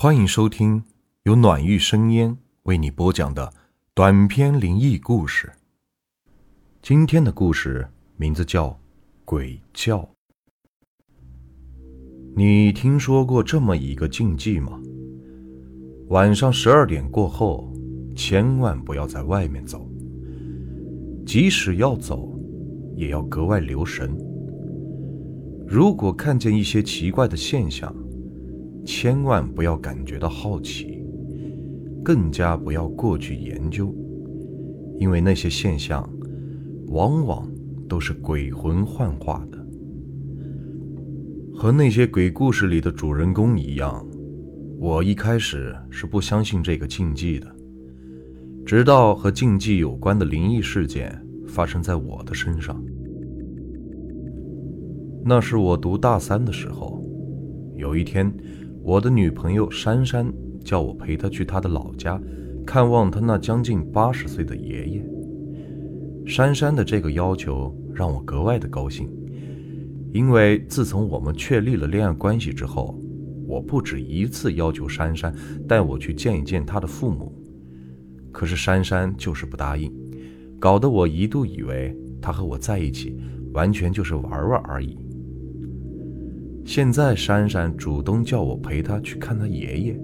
[0.00, 0.84] 欢迎收听
[1.24, 3.52] 由暖玉生烟为你播讲的
[3.94, 5.50] 短篇灵异故事。
[6.80, 7.84] 今天的故事
[8.16, 8.68] 名字叫
[9.24, 9.98] 《鬼叫》。
[12.36, 14.80] 你听说过这么一个禁忌吗？
[16.10, 17.68] 晚上十二点过后，
[18.14, 19.90] 千万不要在外面走。
[21.26, 22.38] 即使要走，
[22.94, 24.16] 也要格外留神。
[25.66, 27.92] 如果看见一些奇怪的现象，
[28.90, 31.04] 千万不要感觉到好奇，
[32.02, 33.94] 更加不要过去研究，
[34.96, 36.08] 因为那些现象
[36.86, 37.46] 往往
[37.86, 39.58] 都是鬼魂幻化的。
[41.54, 44.02] 和那些鬼故事里的主人公一样，
[44.78, 47.46] 我一开始是不相信这个禁忌的。
[48.64, 51.14] 直到和禁忌有关的灵异事件
[51.46, 52.82] 发生在我的身上，
[55.26, 57.04] 那是我读大三的时候，
[57.76, 58.32] 有一天，
[58.88, 60.32] 我的女朋友珊珊
[60.64, 62.18] 叫我陪她去她的老家，
[62.64, 65.06] 看望她那将近八十岁的爷爷。
[66.24, 69.06] 珊珊的这个要求让我格外的高兴，
[70.10, 72.98] 因为自从我们确立了恋爱关系之后，
[73.46, 75.34] 我不止一次要求珊珊
[75.68, 77.30] 带我去见一见她的父母。
[78.32, 79.92] 可是珊珊就是不答应，
[80.58, 83.14] 搞得我一度以为她和我在一起
[83.52, 84.96] 完全就是玩玩而已。
[86.68, 89.98] 现在珊珊主动叫我陪她去看她爷爷，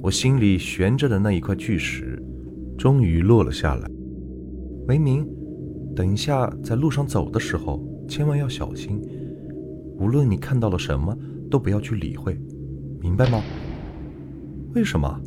[0.00, 2.18] 我心里悬着的那一块巨石
[2.78, 3.86] 终于落了下来。
[4.88, 5.28] 维明，
[5.94, 8.98] 等一下在路上走的时候千万要小心，
[9.98, 11.14] 无论你看到了什么
[11.50, 12.40] 都不要去理会，
[12.98, 13.42] 明白吗？
[14.74, 15.20] 为什么？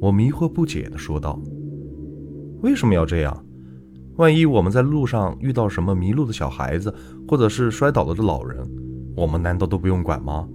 [0.00, 1.40] 我迷惑不解地说道
[2.60, 3.46] ：“为什么要这样？
[4.16, 6.92] 万一我们在路上遇到什么迷路的小孩子，
[7.28, 8.68] 或者是摔倒了的老人，
[9.20, 10.48] 我们难道都不用管吗？”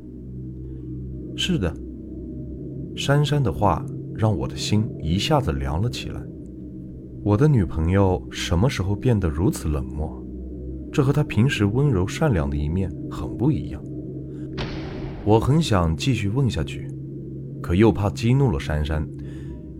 [1.38, 1.72] 是的，
[2.96, 3.86] 珊珊的话
[4.16, 6.20] 让我的心一下子凉了起来。
[7.24, 10.20] 我的女朋友什么时候变得如此冷漠？
[10.92, 13.84] 这和她平时温柔善良的一面很不一样。
[15.24, 16.88] 我很想继续问下去，
[17.62, 19.08] 可又怕激怒了珊珊。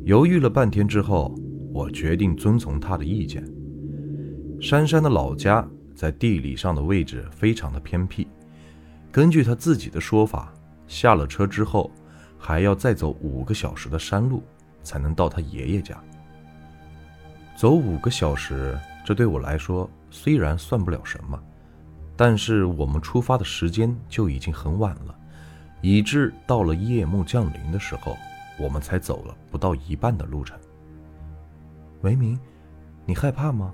[0.04, 1.34] 犹豫了半天之后，
[1.74, 3.44] 我决定遵从她的意见。
[4.60, 8.28] 珊珊的老家在地理上的位置非常的偏僻，
[9.16, 10.52] 根据他自己的说法，
[10.88, 11.90] 下了车之后
[12.38, 14.44] 还要再走五个小时的山路
[14.84, 15.98] 才能到他爷爷家。
[17.56, 21.42] 走五个小时，这对我来说虽然算不了什么，
[22.18, 25.16] 但是我们出发的时间就已经很晚了，
[25.80, 28.18] 以致到了夜幕降临的时候。
[28.58, 30.60] 我们才走了不到一半的路程。
[32.02, 32.38] 维明，
[33.06, 33.74] 你害怕吗？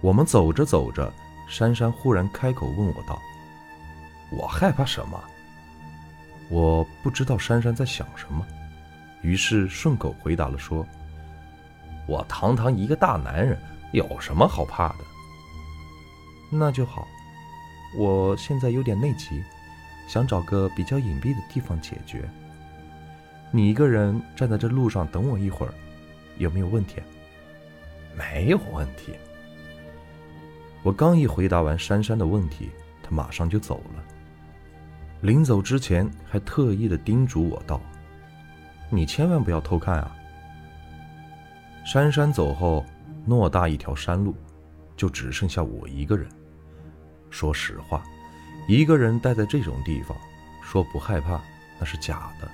[0.00, 1.12] 我们走着走着，
[1.50, 3.18] 珊珊忽然开口问我道
[4.30, 5.22] ：“我害怕什么？”
[6.48, 8.46] 我不知道珊珊在想什么，
[9.22, 10.86] 于是顺口回答了说
[12.06, 13.58] ：“我堂堂一个大男人，
[13.92, 14.98] 有什么好怕的？”
[16.50, 17.06] 那就好。
[17.96, 19.42] 我现在有点内急，
[20.06, 22.28] 想找个比较隐蔽的地方解决。
[23.50, 25.74] 你一个人站在这路上等我一会儿，
[26.38, 27.02] 有没有问题？
[28.16, 29.14] 没有问题。
[30.82, 32.70] 我刚一回答完珊珊的问题，
[33.02, 34.04] 她马上就走了。
[35.22, 37.80] 临走之前还特意的叮嘱我道
[38.90, 40.16] ：“你千万不要偷看啊！”
[41.84, 42.84] 珊珊走后，
[43.26, 44.34] 偌大一条山路，
[44.96, 46.28] 就只剩下我一个人。
[47.30, 48.02] 说实话，
[48.68, 50.16] 一个人待在这种地方，
[50.62, 51.40] 说不害怕
[51.78, 52.48] 那是假的。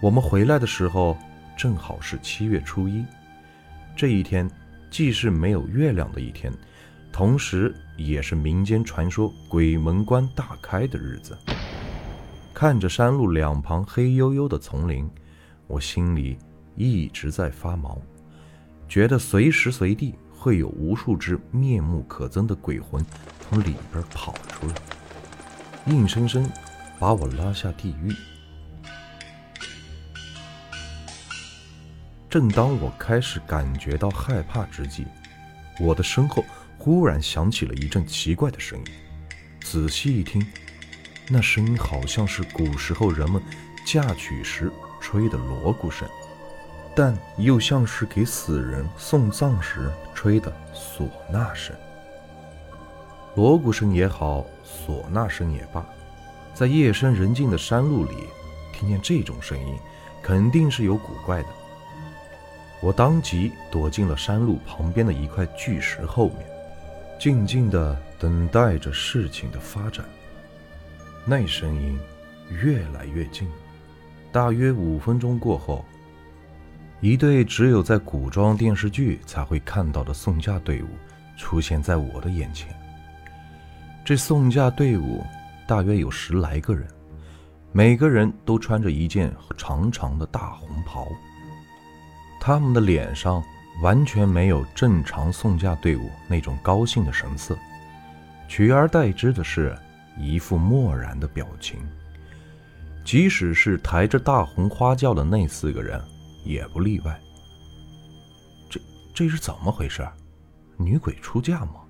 [0.00, 1.16] 我们回来的时候，
[1.56, 3.04] 正好是七月初一。
[3.94, 4.50] 这一天
[4.90, 6.52] 既是没有月亮的一天，
[7.12, 11.36] 同时也是民间传说鬼门关大开的日子。
[12.54, 15.08] 看着山路两旁黑黝黝的丛林，
[15.66, 16.38] 我心里
[16.76, 18.00] 一直在发毛，
[18.88, 23.04] 觉得随时随地会有无数只面目可憎的鬼魂
[23.40, 24.74] 从里边跑出来，
[25.86, 26.48] 硬生生
[26.98, 28.14] 把我拉下地狱。
[32.28, 35.06] 正当我开始感觉到害怕之际，
[35.80, 36.44] 我的身后
[36.82, 38.84] 忽然响起了一阵奇怪的声音。
[39.60, 40.44] 仔细一听，
[41.28, 43.40] 那声音好像是古时候人们
[43.84, 46.08] 嫁娶时吹的锣鼓声，
[46.96, 51.76] 但又像是给死人送葬时吹的唢呐声。
[53.34, 55.84] 锣鼓声也好，唢呐声也罢，
[56.54, 58.16] 在夜深人静的山路里，
[58.72, 59.76] 听见这种声音，
[60.22, 61.48] 肯定是有古怪的。
[62.80, 66.38] 我当即躲进了山路旁边的一块巨石后面，
[67.20, 70.02] 静静地等待着事情的发展。
[71.26, 71.98] 那声音
[72.62, 73.46] 越来越近。
[74.32, 75.84] 大约五分钟过后，
[77.02, 80.86] 一队只有在古装电视剧才会看到的送嫁队伍
[81.36, 82.74] 出现在我的眼前。
[84.02, 85.22] 这送嫁队伍
[85.66, 86.88] 大约有十来个人，
[87.70, 91.06] 每个人都穿着一件长长的大红袍。
[92.40, 93.44] 他们的脸上
[93.80, 97.56] 完全没有正常送嫁队伍那种高兴的神色，
[98.48, 99.76] 取而代之的是
[100.18, 101.78] 一副漠然的表情。
[103.02, 106.00] 即使是抬着大红花轿的那四个人，
[106.44, 107.18] 也不例外。
[108.68, 108.80] 这
[109.14, 110.06] 这是怎么回事？
[110.76, 111.80] 女鬼出嫁吗？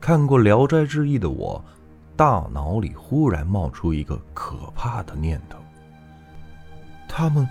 [0.00, 1.62] 看过《聊斋志异》的我，
[2.16, 5.58] 大脑里忽然冒出一个可怕的念头：
[7.06, 7.46] 他们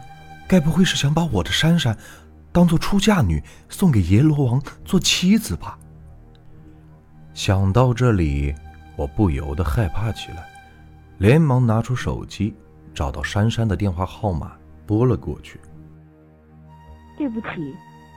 [0.47, 1.95] 该不会是想把我的珊珊
[2.57, 3.39] 当做出嫁女
[3.69, 5.77] 送给阎罗王做妻子吧？
[7.35, 8.55] 想到这里，
[8.95, 10.49] 我不由得害怕起来。
[11.19, 12.55] 连忙拿出手机，
[12.95, 14.53] 找到珊珊的电话号码，
[14.87, 15.59] 拨了过去。
[17.15, 17.75] 对不起，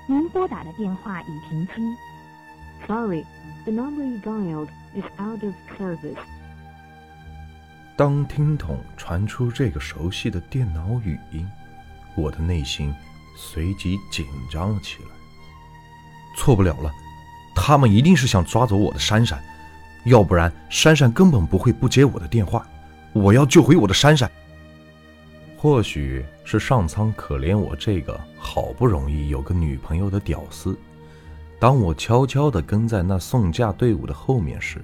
[0.09, 1.73] 您拨打的电话已停机。
[2.89, 3.27] Sorry,
[3.65, 6.17] the number you dialed is out of service.
[7.95, 11.47] 当听筒传出这个熟悉的电脑语音，
[12.15, 12.95] 我的内心
[13.37, 15.09] 随即紧张了起来。
[16.37, 16.93] 错不了了，
[17.55, 19.43] 他们一定是想抓走我的珊珊，
[20.05, 22.67] 要不然珊珊根本不会不接我的电话。
[23.13, 24.31] 我要救回我的珊珊。
[25.57, 30.79] 或许是上苍可怜我这个好不容易有个女朋友的屌丝。
[31.59, 34.81] 当我悄悄地跟在那送嫁队伍的后面时，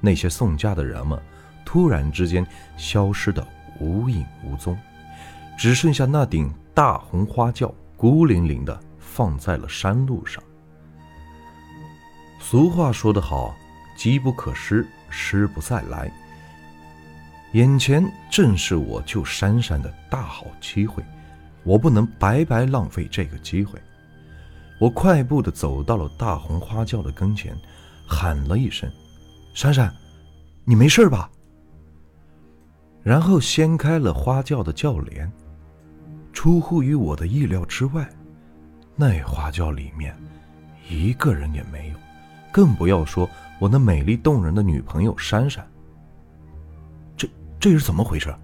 [0.00, 1.18] 那些送嫁的人们
[1.64, 3.46] 突然之间消失得
[3.80, 4.76] 无影无踪，
[5.56, 10.42] 只剩下那顶大红花轿孤零零地放在了山路上。
[12.40, 13.54] 俗话说得好，
[13.96, 16.12] 机不可失，失不再来。
[17.52, 21.02] 眼前正是我救珊珊的大好机会，
[21.62, 23.80] 我不能白白浪费这个机会。
[24.80, 27.56] 我快步地走到了大红花轿的跟前，
[28.04, 28.90] 喊了一声
[29.54, 29.94] ：“珊珊，
[30.64, 31.30] 你没事吧？”
[33.04, 35.30] 然后掀开了花轿的轿帘。
[36.34, 38.06] 出乎于我的意料之外，
[38.94, 40.14] 那花轿里面
[40.90, 41.94] 一个人也没有，
[42.52, 43.26] 更不要说
[43.58, 45.66] 我那美丽动人的女朋友珊珊。
[47.16, 47.26] 这
[47.58, 48.34] 这是怎么回事？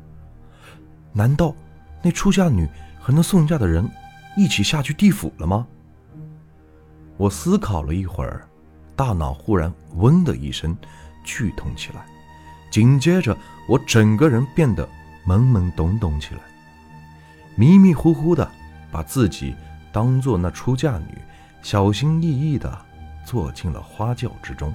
[1.12, 1.54] 难道
[2.02, 2.66] 那出嫁女
[2.98, 3.86] 和那送嫁的人
[4.36, 5.66] 一起下去地府了吗？
[7.16, 8.48] 我思考了一会儿，
[8.96, 10.74] 大脑忽然“嗡”的一声
[11.22, 12.06] 剧痛起来，
[12.70, 13.36] 紧接着
[13.68, 14.88] 我整个人变得
[15.26, 16.40] 懵懵懂懂起来，
[17.56, 18.50] 迷迷糊糊的
[18.90, 19.54] 把自己
[19.92, 21.18] 当做那出嫁女，
[21.62, 22.86] 小心翼翼的
[23.24, 24.74] 坐进了花轿之中。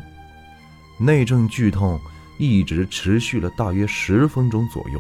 [0.99, 1.99] 那阵剧痛。
[2.37, 4.99] 一直持续了大约十分钟左右，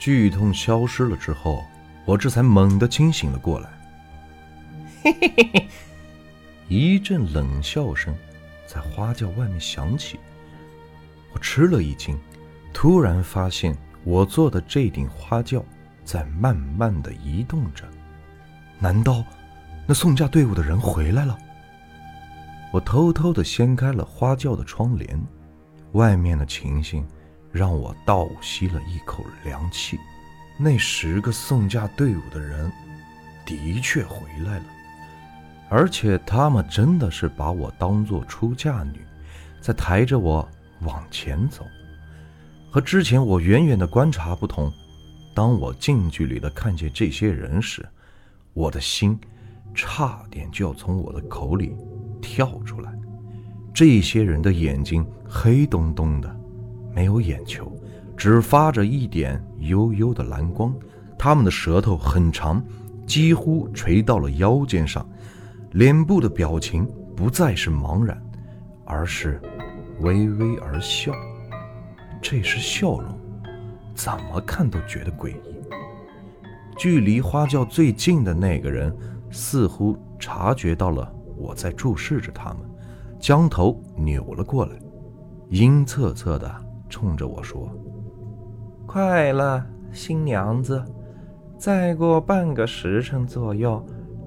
[0.00, 1.64] 剧痛消失了之后，
[2.04, 3.70] 我这才猛地清醒了过来。
[5.04, 5.68] 嘿嘿嘿嘿，
[6.66, 8.12] 一阵冷笑声
[8.66, 10.18] 在花轿外面响起，
[11.32, 12.18] 我吃了一惊，
[12.72, 15.64] 突然发现我坐的这顶花轿
[16.08, 17.84] 在慢慢的移动着，
[18.78, 19.22] 难道
[19.86, 21.36] 那送嫁队伍的人回来了？
[22.72, 25.22] 我偷偷的掀开了花轿的窗帘。
[25.92, 27.06] 外面的情形
[27.52, 29.98] 让我倒吸了一口凉气。
[30.56, 32.72] 那十个送嫁队伍的人
[33.44, 34.64] 的确回来了，
[35.68, 39.04] 而且他们真的是把我当做出嫁女，
[39.60, 40.48] 在抬着我
[40.80, 41.66] 往前走。
[42.70, 44.72] 和之前我远远的观察不同，
[45.38, 47.88] 当我近距离的看见这些人时，
[48.54, 49.16] 我的心
[49.72, 51.76] 差点就要从我的口里
[52.20, 52.92] 跳出来。
[53.72, 56.40] 这些人的眼睛黑洞洞的，
[56.92, 57.72] 没有眼球，
[58.16, 60.74] 只发着一点幽幽的蓝光。
[61.16, 62.60] 他们的舌头很长，
[63.06, 65.08] 几乎垂到了腰间上，
[65.70, 68.20] 脸部的表情不再是茫然，
[68.84, 69.40] 而是
[70.00, 71.12] 微微而笑。
[72.20, 73.16] 这是笑容，
[73.98, 75.58] 怎么看都觉得诡异。
[76.76, 78.96] 距离花轿最近的那个人
[79.28, 82.58] 似乎察觉到了我在注视着他们。
[83.18, 84.76] 将头扭了过来，
[85.48, 86.48] 阴恻恻的
[86.88, 87.68] 冲着我说
[88.86, 90.80] ：“快了，新娘子，
[91.58, 93.84] 再过半个时辰左右，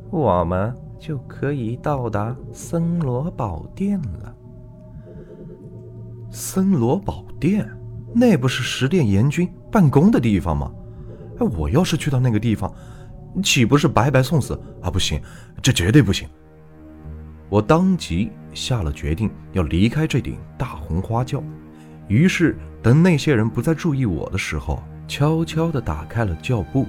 [0.09, 4.35] 我们就可以到达森罗宝殿了。”
[6.29, 7.65] 森罗宝殿，
[8.13, 10.71] 那不是十殿阎君办公的地方吗？
[11.39, 12.71] 哎，我要是去到那个地方，
[13.41, 14.91] 岂不是白白送死啊？
[14.91, 15.21] 不行，
[15.61, 16.27] 这绝对不行！
[17.49, 18.31] 我当即。
[18.53, 21.41] 下了决定要离开这顶大红花轿，
[22.09, 26.85] 于是，等那些人不再注意我的时候，悄悄地打开了轿布，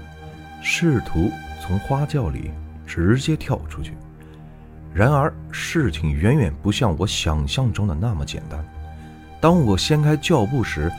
[0.60, 2.50] 试图从花轿里
[2.84, 3.92] 直接跳出去。
[4.92, 8.58] 然而，事情远远不像我想象中的那么简单。
[9.40, 10.90] 当我掀开轿布时，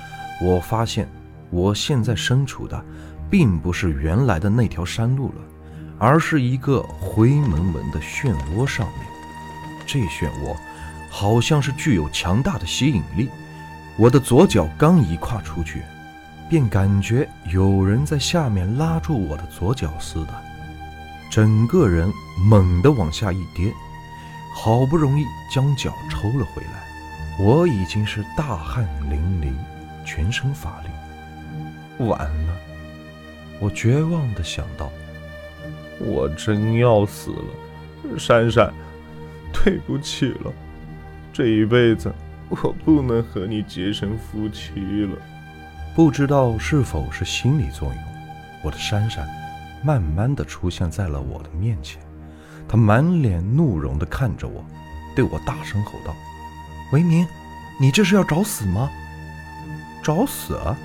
[0.42, 1.10] 我发现
[1.54, 2.84] 我现在身处的，
[3.30, 5.36] 并不是原来的那条山路了，
[6.00, 9.06] 而是一个灰蒙蒙的漩涡上面。
[9.86, 10.58] 这漩涡
[11.12, 13.30] 好像是具有强大的吸引力。
[13.98, 15.84] 我的左脚刚一跨出去，
[16.50, 20.34] 便感觉有人在下面拉住我的左脚似的，
[21.30, 22.12] 整个人
[22.50, 23.72] 猛地往下一跌，
[24.56, 29.54] 好不容易将脚抽了回来，我已经是大汗淋漓，
[30.04, 30.90] 全身乏力。
[32.00, 32.56] 完了，
[33.60, 34.92] 我绝望地想到，
[36.00, 38.74] 我真要死了，珊珊，
[39.54, 40.52] 对不起了，
[41.32, 42.14] 这一辈子。
[42.50, 45.18] 我不能和你结成夫妻了。
[45.96, 47.98] 不知道是否是心理作用，
[48.64, 49.28] 我的珊珊
[49.84, 52.00] 慢慢的出现在了我的面前。
[52.68, 54.64] 她满脸怒容的看着我，
[55.16, 56.14] 对我大声吼道
[56.94, 57.26] ：“维明，
[57.80, 58.90] 你这是要找死吗？
[60.04, 60.78] 找死！”啊！”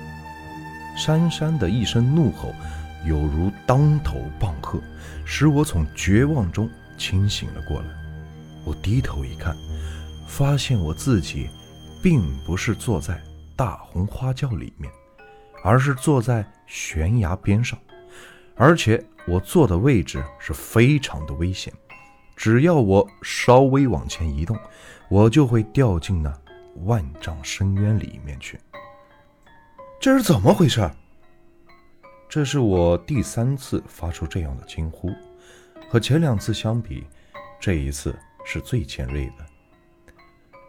[0.99, 2.53] 珊珊的一声怒吼，
[3.05, 4.79] 有如当头棒喝，
[5.23, 7.85] 使我从绝望中清醒了过来。
[8.65, 9.55] 我低头一看，
[10.27, 11.49] 发现我自己。
[12.01, 13.21] 并不是坐在
[13.57, 14.89] 大红花轿里面，
[15.65, 17.77] 而是坐在悬崖边上，
[18.55, 21.73] 而且我坐的位置是非常的危险，
[22.37, 24.57] 只要我稍微往前移动，
[25.09, 26.33] 我就会掉进那
[26.85, 28.57] 万丈深渊里面去。
[30.01, 30.89] 这是怎么回事？
[32.29, 35.11] 这是我第三次发出这样的惊呼，
[35.89, 37.05] 和前两次相比，
[37.59, 39.45] 这一次是最尖锐的。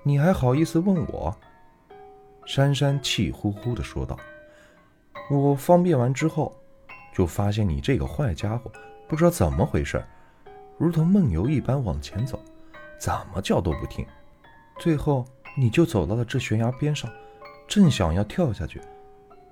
[0.02, 1.32] 你还好意思问我？
[2.44, 4.18] 珊珊气呼呼地说道
[5.30, 6.52] ：“我方便完之后，
[7.14, 8.68] 就发现你这个坏家伙，
[9.06, 10.04] 不知道怎么回事，
[10.76, 12.42] 如同梦游一般往前走，
[12.98, 14.04] 怎么叫都不听。
[14.80, 15.24] 最后
[15.56, 17.08] 你就走到了这悬崖边上，
[17.68, 18.80] 正想要跳下去，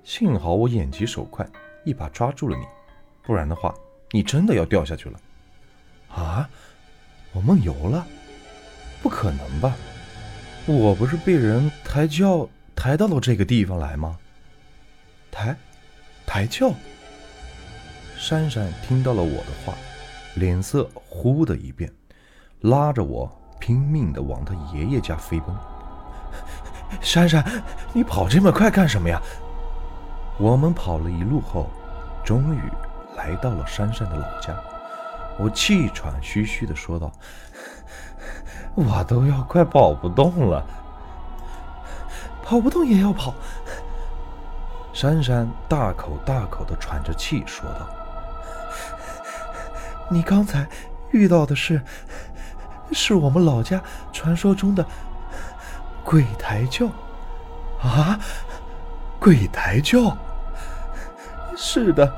[0.08, 1.46] 幸好我眼疾手快，
[1.84, 2.64] 一把抓住了你，
[3.22, 3.74] 不然的话，
[4.10, 5.20] 你真的要掉下去了。
[6.08, 6.48] 啊？
[7.34, 8.06] 我梦游了？
[9.02, 9.76] 不可能吧？”
[10.64, 14.18] 我不是被人抬轿抬到了这个地方来吗？
[15.30, 15.54] 抬，
[16.24, 16.72] 抬轿。
[18.16, 19.74] 珊珊听到了我的话，
[20.36, 21.92] 脸色忽的一变，
[22.62, 25.54] 拉着我拼命的往他爷爷家飞奔。
[27.02, 27.44] 珊珊，
[27.92, 29.20] 你跑这么快干什么呀？
[30.38, 31.68] 我们跑了一路后，
[32.24, 32.60] 终于
[33.16, 34.54] 来到了珊珊的老家。
[35.36, 37.10] 我气喘吁吁的说道。
[38.74, 40.64] 我都要快跑不动了，
[42.44, 43.34] 跑不动也要跑。
[44.92, 47.88] 珊珊大口大口的喘着气说道
[50.08, 50.66] ：“你刚才
[51.10, 51.82] 遇到的是，
[52.92, 54.86] 是我们老家传说中的
[56.04, 56.86] 鬼抬轿
[57.82, 58.18] 啊？
[59.18, 60.16] 鬼抬轿？
[61.60, 62.10] 是的，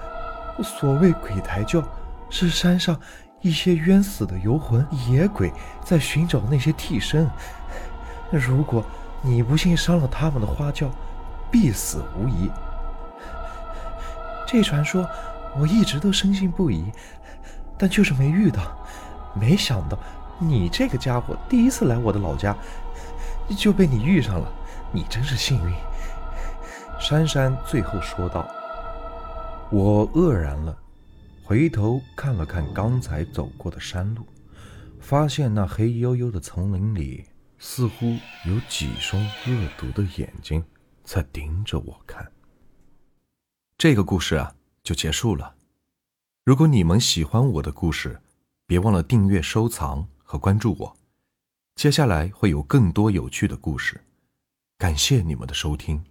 [0.63, 1.83] 所谓鬼抬轿，
[2.29, 2.99] 是山上。”
[3.43, 5.51] 一些冤死的游魂野鬼
[5.83, 7.27] 在寻找那些替身，
[8.31, 8.85] 如果
[9.23, 10.91] 你不幸伤了他们的花轿，
[11.51, 12.51] 必死无疑。
[14.47, 15.09] 这传说
[15.59, 16.93] 我一直都深信不疑，
[17.79, 18.61] 但就是没遇到。
[19.33, 19.99] 没想到
[20.39, 22.55] 你这个家伙第一次来我的老家，
[23.57, 24.47] 就被你遇上了，
[24.93, 25.75] 你真是幸运。
[27.01, 28.47] 珊珊最后说道
[29.71, 30.79] ：“我愕然了。”
[31.43, 34.25] 回头看了看刚才走过的山路，
[35.01, 37.25] 发现那黑黝黝的丛林里
[37.59, 40.65] 似乎有几双恶毒的眼睛
[41.03, 42.31] 在盯着我看。
[43.77, 45.57] 这个故事啊，就结束了。
[46.45, 48.21] 如果你们喜欢我的故事，
[48.67, 50.97] 别忘了订阅、收藏和关注我。
[51.75, 54.01] 接下来会有更多有趣的故事。
[54.79, 56.05] 感谢你们的收听。